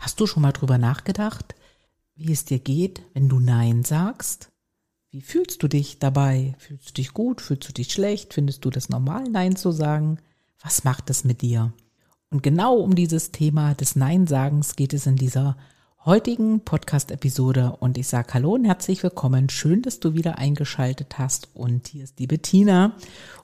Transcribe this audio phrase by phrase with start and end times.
[0.00, 1.54] Hast du schon mal drüber nachgedacht,
[2.16, 4.48] wie es dir geht, wenn du Nein sagst?
[5.10, 6.56] Wie fühlst du dich dabei?
[6.58, 7.42] Fühlst du dich gut?
[7.42, 8.32] Fühlst du dich schlecht?
[8.32, 10.18] Findest du das normal, Nein zu sagen?
[10.62, 11.74] Was macht es mit dir?
[12.30, 15.58] Und genau um dieses Thema des Nein-Sagens geht es in dieser
[16.06, 17.76] heutigen Podcast-Episode.
[17.78, 19.50] Und ich sage Hallo und herzlich willkommen.
[19.50, 21.50] Schön, dass du wieder eingeschaltet hast.
[21.52, 22.96] Und hier ist die Bettina.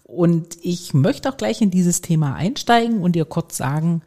[0.04, 4.00] Und ich möchte auch gleich in dieses Thema einsteigen und dir kurz sagen,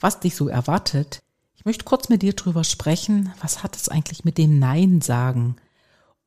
[0.00, 1.22] was dich so erwartet.
[1.62, 5.54] Ich möchte kurz mit dir drüber sprechen, was hat es eigentlich mit dem Nein sagen?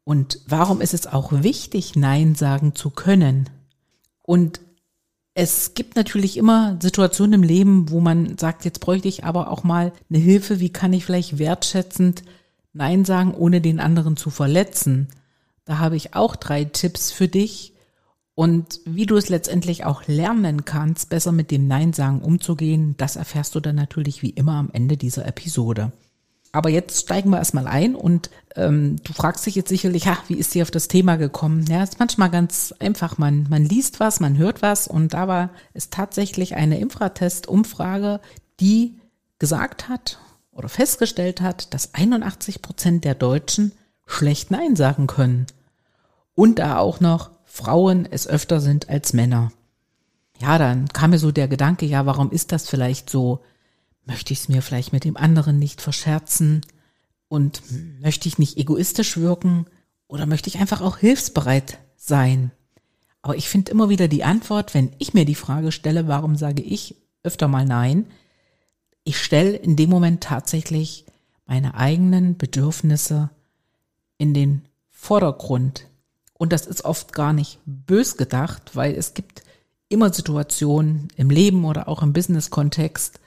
[0.06, 3.50] Und warum ist es auch wichtig, Nein sagen zu können?
[4.22, 4.62] Und
[5.34, 9.66] es gibt natürlich immer Situationen im Leben, wo man sagt, jetzt bräuchte ich aber auch
[9.66, 12.24] mal eine Hilfe, wie kann ich vielleicht wertschätzend
[12.72, 15.10] Nein sagen, ohne den anderen zu verletzen.
[15.66, 17.74] Da habe ich auch drei Tipps für dich,
[18.36, 23.16] und wie du es letztendlich auch lernen kannst, besser mit dem Nein sagen umzugehen, das
[23.16, 25.94] erfährst du dann natürlich wie immer am Ende dieser Episode.
[26.52, 30.36] Aber jetzt steigen wir erstmal ein und ähm, du fragst dich jetzt sicherlich, ha, wie
[30.36, 31.66] ist sie auf das Thema gekommen?
[31.68, 33.18] Ja, ist manchmal ganz einfach.
[33.18, 38.22] Man, man liest was, man hört was und da war es tatsächlich eine Infratest-Umfrage,
[38.62, 38.96] die
[39.38, 40.20] gesagt hat
[40.52, 43.74] oder festgestellt hat, dass 81 Prozent der Deutschen
[44.06, 45.48] schlecht Nein sagen können.
[46.36, 49.50] Und da auch noch Frauen es öfter sind als Männer.
[50.42, 53.40] Ja, dann kam mir so der Gedanke, ja, warum ist das vielleicht so?
[54.04, 56.66] Möchte ich es mir vielleicht mit dem anderen nicht verscherzen?
[57.30, 57.62] Und
[58.02, 59.68] möchte ich nicht egoistisch wirken?
[60.08, 62.52] Oder möchte ich einfach auch hilfsbereit sein?
[63.22, 66.62] Aber ich finde immer wieder die Antwort, wenn ich mir die Frage stelle, warum sage
[66.62, 68.06] ich öfter mal Nein?
[69.06, 71.06] Ich stelle in dem Moment tatsächlich
[71.46, 73.30] meine eigenen Bedürfnisse
[74.18, 75.88] in den Vordergrund.
[76.38, 79.44] Und das ist oft gar nicht bös gedacht, weil es gibt
[79.90, 83.20] immer Situationen im Leben oder auch im Business-Kontext,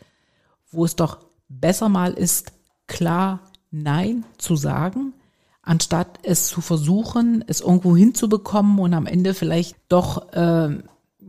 [0.71, 1.19] wo es doch
[1.49, 2.53] besser mal ist,
[2.87, 5.15] klar Nein zu sagen,
[5.63, 10.79] anstatt es zu versuchen, es irgendwo hinzubekommen und am Ende vielleicht doch äh,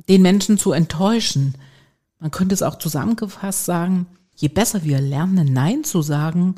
[0.08, 1.56] den Menschen zu enttäuschen.
[2.20, 6.56] Man könnte es auch zusammengefasst sagen, je besser wir lernen, Nein zu sagen,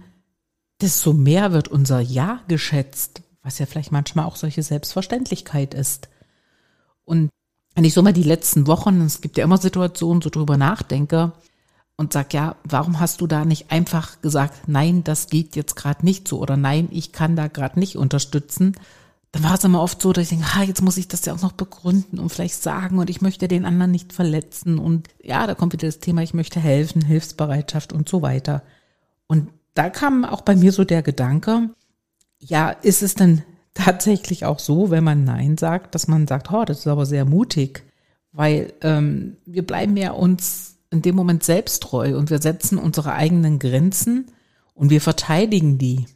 [0.80, 6.09] desto mehr wird unser Ja geschätzt, was ja vielleicht manchmal auch solche Selbstverständlichkeit ist.
[7.06, 7.29] Und
[7.75, 11.31] wenn ich so mal die letzten Wochen, es gibt ja immer Situationen, so drüber nachdenke
[11.97, 16.06] und sag, ja, warum hast du da nicht einfach gesagt, nein, das geht jetzt gerade
[16.06, 18.75] nicht so oder nein, ich kann da gerade nicht unterstützen,
[19.31, 21.34] dann war es immer oft so, dass ich denke, ah, jetzt muss ich das ja
[21.34, 25.47] auch noch begründen und vielleicht sagen und ich möchte den anderen nicht verletzen und ja,
[25.47, 28.62] da kommt wieder das Thema, ich möchte helfen, Hilfsbereitschaft und so weiter.
[29.28, 31.69] Und da kam auch bei mir so der Gedanke,
[32.41, 33.44] ja, ist es denn
[33.74, 37.25] tatsächlich auch so, wenn man Nein sagt, dass man sagt, oh, das ist aber sehr
[37.25, 37.84] mutig,
[38.34, 43.13] weil ähm, wir bleiben ja uns in dem Moment selbst treu und wir setzen unsere
[43.13, 44.31] eigenen Grenzen
[44.74, 46.07] und wir verteidigen die.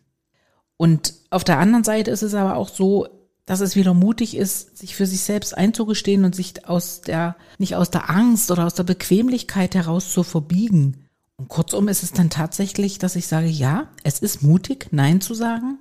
[0.78, 3.08] Und auf der anderen Seite ist es aber auch so,
[3.46, 7.76] dass es wieder mutig ist, sich für sich selbst einzugestehen und sich aus der, nicht
[7.76, 11.06] aus der Angst oder aus der Bequemlichkeit heraus zu verbiegen.
[11.38, 15.34] Und kurzum ist es dann tatsächlich, dass ich sage, ja, es ist mutig, Nein zu
[15.34, 15.78] sagen,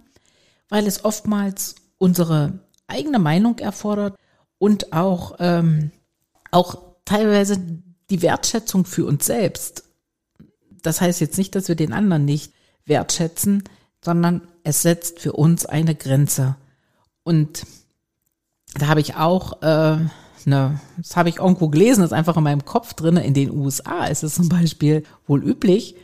[0.68, 4.16] weil es oftmals unsere eigene Meinung erfordert
[4.58, 5.90] und auch, ähm,
[6.50, 7.58] auch teilweise
[8.10, 9.84] die Wertschätzung für uns selbst.
[10.82, 12.52] Das heißt jetzt nicht, dass wir den anderen nicht
[12.84, 13.64] wertschätzen,
[14.02, 16.56] sondern es setzt für uns eine Grenze.
[17.22, 17.66] Und
[18.74, 19.96] da habe ich auch, äh,
[20.44, 23.16] ne, das habe ich irgendwo gelesen, das ist einfach in meinem Kopf drin.
[23.16, 25.96] In den USA ist es zum Beispiel wohl üblich,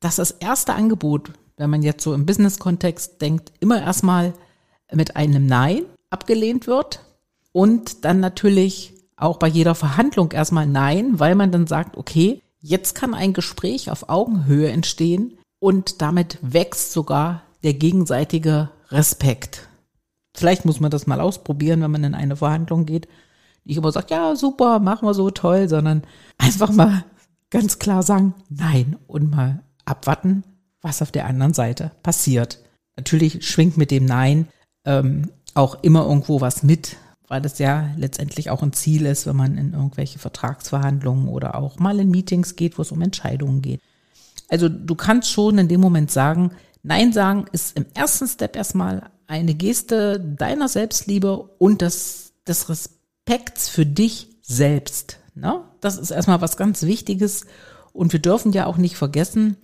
[0.00, 4.34] dass das erste Angebot wenn man jetzt so im Business-Kontext denkt, immer erstmal
[4.92, 7.00] mit einem Nein abgelehnt wird
[7.52, 12.94] und dann natürlich auch bei jeder Verhandlung erstmal Nein, weil man dann sagt, okay, jetzt
[12.94, 19.68] kann ein Gespräch auf Augenhöhe entstehen und damit wächst sogar der gegenseitige Respekt.
[20.34, 23.08] Vielleicht muss man das mal ausprobieren, wenn man in eine Verhandlung geht.
[23.64, 26.02] Nicht immer sagt, ja, super, machen wir so toll, sondern
[26.38, 27.04] einfach mal
[27.50, 30.42] ganz klar sagen, nein und mal abwarten,
[30.84, 32.60] was auf der anderen Seite passiert.
[32.96, 34.48] Natürlich schwingt mit dem Nein
[34.84, 36.96] ähm, auch immer irgendwo was mit,
[37.26, 41.78] weil das ja letztendlich auch ein Ziel ist, wenn man in irgendwelche Vertragsverhandlungen oder auch
[41.78, 43.80] mal in Meetings geht, wo es um Entscheidungen geht.
[44.48, 46.52] Also du kannst schon in dem Moment sagen,
[46.82, 53.70] Nein sagen ist im ersten Step erstmal eine Geste deiner Selbstliebe und des, des Respekts
[53.70, 55.18] für dich selbst.
[55.34, 55.62] Ne?
[55.80, 57.46] Das ist erstmal was ganz Wichtiges.
[57.94, 59.56] Und wir dürfen ja auch nicht vergessen,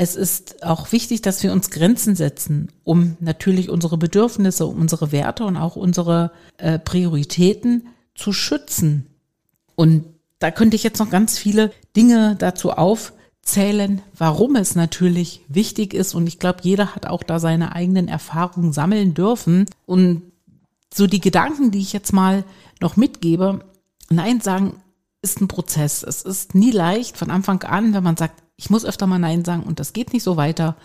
[0.00, 5.44] es ist auch wichtig, dass wir uns Grenzen setzen, um natürlich unsere Bedürfnisse, unsere Werte
[5.44, 9.08] und auch unsere äh, Prioritäten zu schützen.
[9.74, 10.04] Und
[10.38, 16.14] da könnte ich jetzt noch ganz viele Dinge dazu aufzählen, warum es natürlich wichtig ist.
[16.14, 19.66] Und ich glaube, jeder hat auch da seine eigenen Erfahrungen sammeln dürfen.
[19.84, 20.22] Und
[20.94, 22.44] so die Gedanken, die ich jetzt mal
[22.80, 23.64] noch mitgebe,
[24.10, 24.80] Nein sagen
[25.22, 26.04] ist ein Prozess.
[26.04, 29.44] Es ist nie leicht von Anfang an, wenn man sagt, ich muss öfter mal Nein
[29.44, 30.76] sagen und das geht nicht so weiter,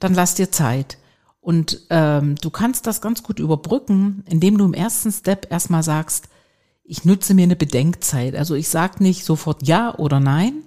[0.00, 0.98] dann lass dir Zeit.
[1.40, 6.28] Und ähm, du kannst das ganz gut überbrücken, indem du im ersten Step erstmal sagst,
[6.82, 8.34] ich nutze mir eine Bedenkzeit.
[8.34, 10.64] Also ich sage nicht sofort Ja oder Nein,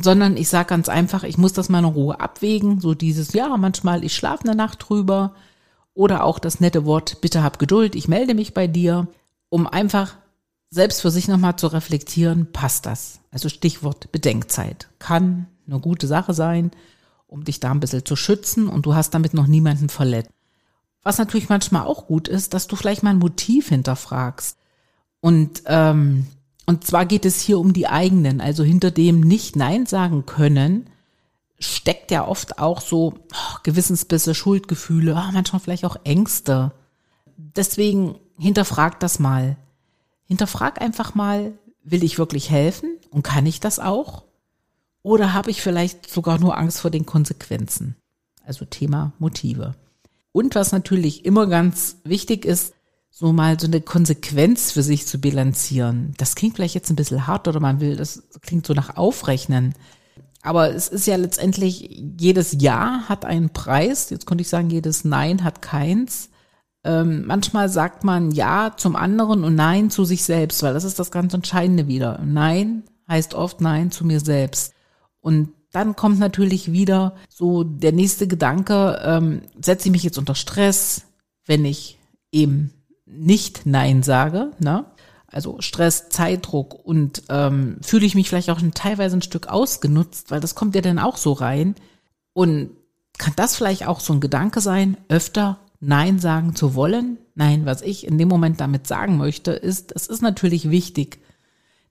[0.00, 2.80] sondern ich sage ganz einfach, ich muss das mal in Ruhe abwägen.
[2.80, 5.34] So dieses, ja, manchmal, ich schlafe eine Nacht drüber.
[5.94, 9.08] Oder auch das nette Wort, bitte hab Geduld, ich melde mich bei dir,
[9.48, 10.14] um einfach
[10.70, 13.20] selbst für sich nochmal zu reflektieren, passt das?
[13.30, 14.88] Also Stichwort Bedenkzeit.
[14.98, 16.70] Kann eine gute Sache sein,
[17.26, 20.30] um dich da ein bisschen zu schützen und du hast damit noch niemanden verletzt.
[21.02, 24.58] Was natürlich manchmal auch gut ist, dass du vielleicht mal ein Motiv hinterfragst.
[25.20, 26.26] Und, ähm,
[26.66, 30.88] und zwar geht es hier um die eigenen, also hinter dem nicht Nein sagen können,
[31.58, 36.72] steckt ja oft auch so oh, Gewissensbisse, Schuldgefühle, oh, manchmal vielleicht auch Ängste.
[37.36, 39.56] Deswegen hinterfrag das mal.
[40.30, 44.22] Hinterfrag einfach mal, will ich wirklich helfen und kann ich das auch?
[45.02, 47.96] Oder habe ich vielleicht sogar nur Angst vor den Konsequenzen?
[48.46, 49.74] Also Thema Motive.
[50.30, 52.74] Und was natürlich immer ganz wichtig ist,
[53.10, 56.14] so mal so eine Konsequenz für sich zu bilanzieren.
[56.16, 59.74] Das klingt vielleicht jetzt ein bisschen hart oder man will, das klingt so nach Aufrechnen.
[60.42, 64.10] Aber es ist ja letztendlich, jedes Ja hat einen Preis.
[64.10, 66.30] Jetzt könnte ich sagen, jedes Nein hat keins.
[66.82, 70.98] Ähm, manchmal sagt man Ja zum anderen und Nein zu sich selbst, weil das ist
[70.98, 72.20] das ganz Entscheidende wieder.
[72.24, 74.72] Nein heißt oft Nein zu mir selbst.
[75.20, 80.34] Und dann kommt natürlich wieder so der nächste Gedanke, ähm, setze ich mich jetzt unter
[80.34, 81.02] Stress,
[81.46, 81.98] wenn ich
[82.32, 82.72] eben
[83.04, 84.86] nicht Nein sage, ne?
[85.26, 90.32] Also Stress, Zeitdruck und ähm, fühle ich mich vielleicht auch schon teilweise ein Stück ausgenutzt,
[90.32, 91.76] weil das kommt ja dann auch so rein.
[92.32, 92.70] Und
[93.16, 97.18] kann das vielleicht auch so ein Gedanke sein, öfter Nein sagen zu wollen?
[97.34, 101.20] Nein, was ich in dem Moment damit sagen möchte, ist, es ist natürlich wichtig,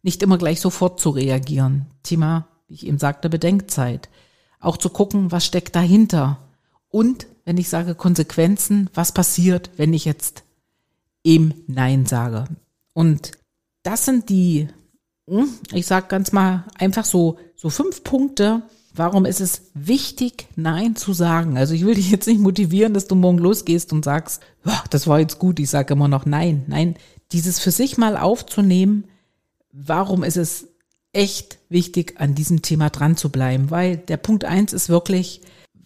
[0.03, 1.87] nicht immer gleich sofort zu reagieren.
[2.03, 4.09] Thema, wie ich eben sagte, Bedenkzeit.
[4.59, 6.37] Auch zu gucken, was steckt dahinter.
[6.89, 10.43] Und, wenn ich sage Konsequenzen, was passiert, wenn ich jetzt
[11.23, 12.45] eben Nein sage.
[12.93, 13.31] Und
[13.83, 14.67] das sind die,
[15.27, 18.61] hm, ich sag ganz mal einfach so, so fünf Punkte,
[18.99, 21.57] Warum ist es wichtig, Nein zu sagen?
[21.57, 25.07] Also ich will dich jetzt nicht motivieren, dass du morgen losgehst und sagst, oh, das
[25.07, 26.65] war jetzt gut, ich sage immer noch Nein.
[26.67, 26.97] Nein,
[27.31, 29.05] dieses für sich mal aufzunehmen,
[29.71, 30.67] warum ist es
[31.13, 33.71] echt wichtig, an diesem Thema dran zu bleiben?
[33.71, 35.43] Weil der Punkt eins ist wirklich,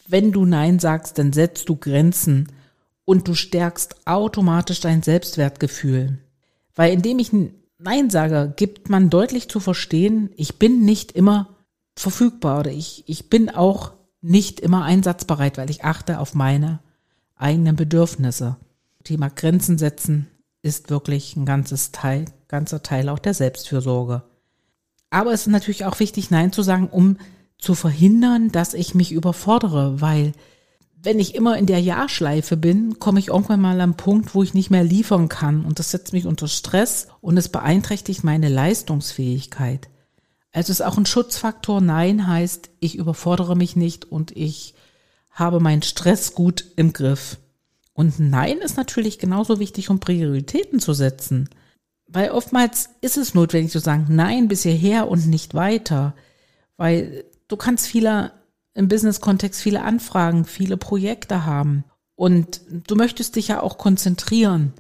[0.08, 2.52] wenn du Nein sagst, dann setzt du Grenzen
[3.06, 6.18] und du stärkst automatisch dein Selbstwertgefühl.
[6.74, 7.30] Weil indem ich
[7.78, 11.53] Nein sage, gibt man deutlich zu verstehen, ich bin nicht immer
[11.96, 16.80] verfügbar oder ich, ich bin auch nicht immer einsatzbereit, weil ich achte auf meine
[17.36, 18.58] eigenen Bedürfnisse.
[19.04, 20.28] Thema Grenzen setzen
[20.62, 24.24] ist wirklich ein ganzes Teil, ganzer Teil auch der Selbstfürsorge.
[25.10, 27.18] Aber es ist natürlich auch wichtig, Nein zu sagen, um
[27.58, 30.34] zu verhindern, dass ich mich überfordere, weil
[30.96, 34.54] wenn ich immer in der Ja-Schleife bin, komme ich irgendwann mal am Punkt, wo ich
[34.54, 39.90] nicht mehr liefern kann und das setzt mich unter Stress und es beeinträchtigt meine Leistungsfähigkeit.
[40.54, 41.82] Also es ist auch ein Schutzfaktor.
[41.82, 44.76] Nein heißt, ich überfordere mich nicht und ich
[45.32, 47.38] habe meinen Stress gut im Griff.
[47.94, 51.50] Und Nein ist natürlich genauso wichtig, um Prioritäten zu setzen.
[52.08, 56.14] Weil oftmals ist es notwendig zu sagen, nein, bis hierher und nicht weiter.
[56.78, 58.32] Weil du kannst viele
[58.76, 61.84] im Business-Kontext viele Anfragen, viele Projekte haben.
[62.16, 64.74] Und du möchtest dich ja auch konzentrieren.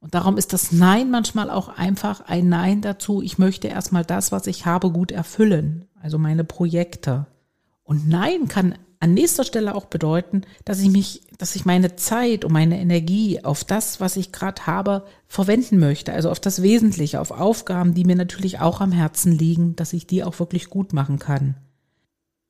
[0.00, 3.22] Und darum ist das Nein manchmal auch einfach ein Nein dazu.
[3.22, 5.84] Ich möchte erstmal das, was ich habe, gut erfüllen.
[6.00, 7.26] Also meine Projekte.
[7.82, 12.44] Und Nein kann an nächster Stelle auch bedeuten, dass ich mich, dass ich meine Zeit
[12.44, 16.12] und meine Energie auf das, was ich gerade habe, verwenden möchte.
[16.12, 20.06] Also auf das Wesentliche, auf Aufgaben, die mir natürlich auch am Herzen liegen, dass ich
[20.06, 21.56] die auch wirklich gut machen kann.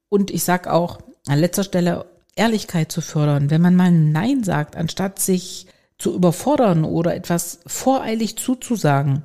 [0.09, 3.51] Und ich sag auch an letzter Stelle, Ehrlichkeit zu fördern.
[3.51, 5.67] Wenn man mal Nein sagt, anstatt sich
[6.01, 9.23] zu überfordern oder etwas voreilig zuzusagen,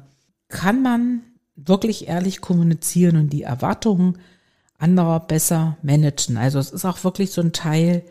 [0.50, 1.22] kann man
[1.56, 4.18] wirklich ehrlich kommunizieren und die Erwartungen
[4.78, 6.38] anderer besser managen.
[6.38, 8.04] Also es ist auch wirklich so ein Teil,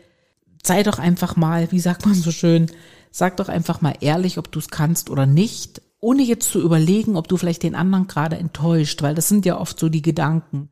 [0.63, 2.65] sei doch einfach mal, wie sagt man so schön,
[3.11, 7.17] sag doch einfach mal ehrlich, ob du es kannst oder nicht, ohne jetzt zu überlegen,
[7.17, 10.69] ob du vielleicht den anderen gerade enttäuscht, weil das sind ja oft so die Gedanken.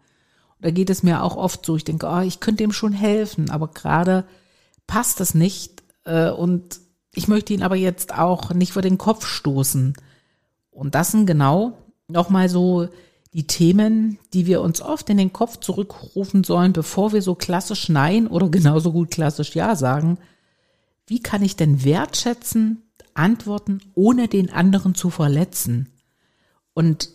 [0.60, 3.52] Da geht es mir auch oft so, ich denke, oh, ich könnte ihm schon helfen,
[3.52, 4.26] aber gerade
[4.88, 6.80] passt das nicht äh, und
[7.14, 9.94] ich möchte ihn aber jetzt auch nicht vor den Kopf stoßen.
[10.72, 11.78] Und das sind genau
[12.08, 12.90] nochmal so
[13.34, 17.90] die Themen, die wir uns oft in den Kopf zurückrufen sollen, bevor wir so klassisch
[17.90, 20.18] Nein oder genauso gut klassisch Ja sagen.
[21.08, 25.90] Wie kann ich denn wertschätzen, antworten, ohne den anderen zu verletzen?
[26.74, 27.10] Und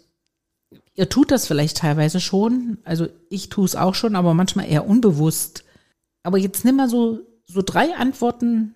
[0.99, 4.85] Ihr tut das vielleicht teilweise schon, also ich tue es auch schon, aber manchmal eher
[4.85, 5.62] unbewusst.
[6.25, 8.75] Aber jetzt nimm mal so, so drei Antworten,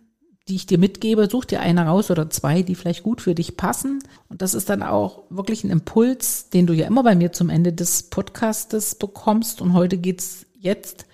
[0.48, 3.56] die ich dir mitgebe, such dir eine raus oder zwei, die vielleicht gut für dich
[3.56, 4.02] passen.
[4.28, 7.48] Und das ist dann auch wirklich ein Impuls, den du ja immer bei mir zum
[7.48, 9.60] Ende des Podcastes bekommst.
[9.60, 11.06] Und heute geht's jetzt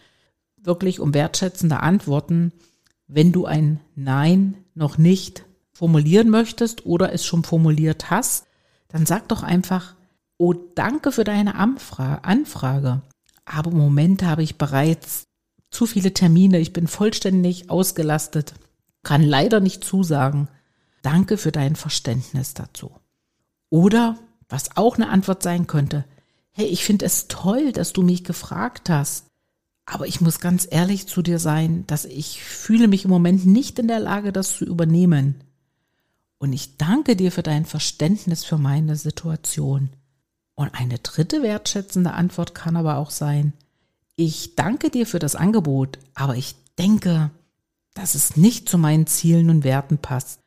[0.56, 2.52] wirklich um wertschätzende Antworten,
[3.06, 8.46] wenn du ein Nein noch nicht formulieren möchtest oder es schon formuliert hast,
[8.88, 9.94] dann sag doch einfach,
[10.36, 13.02] oh, danke für deine Anfrage.
[13.44, 15.24] Aber im Moment habe ich bereits
[15.70, 18.54] zu viele Termine, ich bin vollständig ausgelastet,
[19.02, 20.48] kann leider nicht zusagen.
[21.02, 22.92] Danke für dein Verständnis dazu.
[23.70, 26.04] Oder, was auch eine Antwort sein könnte,
[26.52, 29.26] hey, ich finde es toll, dass du mich gefragt hast.
[29.86, 33.78] Aber ich muss ganz ehrlich zu dir sein, dass ich fühle mich im Moment nicht
[33.78, 35.42] in der Lage, das zu übernehmen.
[36.38, 39.90] Und ich danke dir für dein Verständnis für meine Situation.
[40.54, 43.52] Und eine dritte wertschätzende Antwort kann aber auch sein,
[44.16, 47.30] ich danke dir für das Angebot, aber ich denke,
[47.98, 50.40] dass es nicht zu meinen Zielen und Werten passt.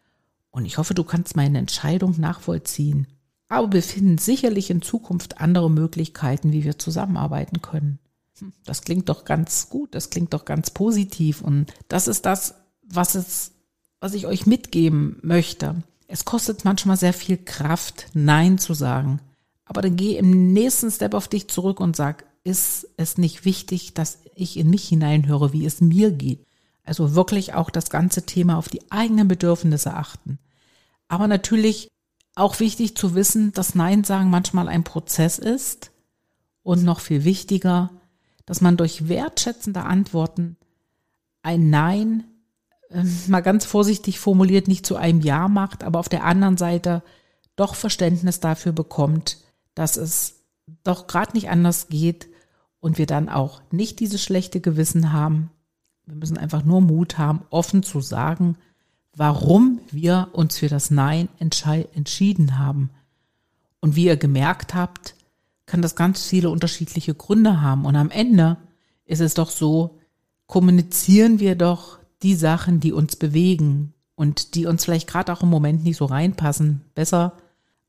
[0.52, 3.08] Und ich hoffe, du kannst meine Entscheidung nachvollziehen.
[3.50, 8.00] Aber wir finden sicherlich in Zukunft andere Möglichkeiten, wie wir zusammenarbeiten können.
[8.40, 11.42] Hm, das klingt doch ganz gut, das klingt doch ganz positiv.
[11.42, 13.52] Und das ist das, was es,
[14.00, 15.84] was ich euch mitgeben möchte.
[16.08, 19.20] Es kostet manchmal sehr viel Kraft, Nein zu sagen.
[19.66, 23.94] Aber dann geh im nächsten Step auf dich zurück und sag, ist es nicht wichtig,
[23.94, 26.46] dass ich in mich hineinhöre, wie es mir geht?
[26.84, 30.40] Also wirklich auch das ganze Thema auf die eigenen Bedürfnisse achten.
[31.08, 31.90] Aber natürlich
[32.36, 35.92] auch wichtig zu wissen, dass Nein sagen manchmal ein Prozess ist
[36.64, 37.90] und noch viel wichtiger,
[38.46, 40.58] dass man durch wertschätzende Antworten
[41.44, 42.24] ein Nein,
[42.90, 47.04] äh, mal ganz vorsichtig formuliert, nicht zu einem Ja macht, aber auf der anderen Seite
[47.56, 49.38] doch Verständnis dafür bekommt,
[49.76, 50.42] dass es
[50.84, 52.28] doch gerade nicht anders geht
[52.80, 55.52] und wir dann auch nicht dieses schlechte Gewissen haben.
[56.12, 58.58] Wir müssen einfach nur Mut haben, offen zu sagen,
[59.16, 62.90] warum wir uns für das Nein entschieden haben.
[63.80, 65.16] Und wie ihr gemerkt habt,
[65.66, 67.86] kann das ganz viele unterschiedliche Gründe haben.
[67.86, 68.58] Und am Ende
[69.06, 70.00] ist es doch so,
[70.48, 75.50] kommunizieren wir doch die Sachen, die uns bewegen und die uns vielleicht gerade auch im
[75.50, 77.38] Moment nicht so reinpassen, besser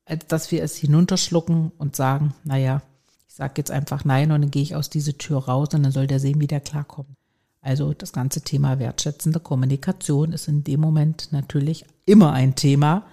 [0.05, 2.83] als dass wir es hinunterschlucken und sagen, naja,
[3.27, 5.91] ich sage jetzt einfach nein und dann gehe ich aus diese Tür raus und dann
[5.91, 7.17] soll der sehen, wie der klarkommt.
[7.63, 13.05] Also das ganze Thema wertschätzende Kommunikation ist in dem Moment natürlich immer ein Thema,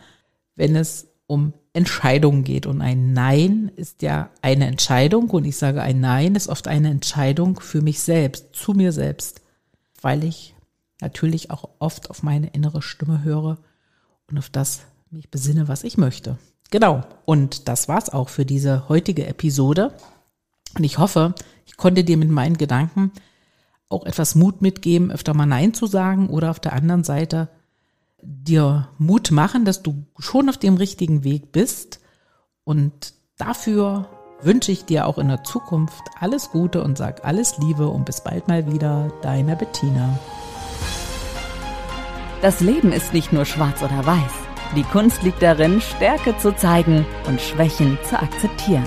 [0.57, 2.67] wenn es um Entscheidungen geht.
[2.67, 6.91] Und ein Nein ist ja eine Entscheidung und ich sage ein Nein ist oft eine
[6.91, 9.41] Entscheidung für mich selbst, zu mir selbst,
[10.03, 10.57] weil ich
[11.01, 13.57] natürlich auch oft auf meine innere Stimme höre
[14.29, 14.81] und auf das
[15.13, 16.39] mich besinne, was ich möchte.
[16.73, 17.05] Genau.
[17.25, 19.95] Und das war's auch für diese heutige Episode.
[20.77, 23.13] Und ich hoffe, ich konnte dir mit meinen Gedanken
[23.91, 27.49] auch etwas Mut mitgeben, öfter mal Nein zu sagen oder auf der anderen Seite
[28.23, 32.01] dir Mut machen, dass du schon auf dem richtigen Weg bist.
[32.65, 34.09] Und dafür
[34.43, 38.23] wünsche ich dir auch in der Zukunft alles Gute und sag alles Liebe und bis
[38.23, 40.19] bald mal wieder, deine Bettina.
[42.43, 44.33] Das Leben ist nicht nur schwarz oder weiß.
[44.77, 48.87] Die Kunst liegt darin, Stärke zu zeigen und Schwächen zu akzeptieren.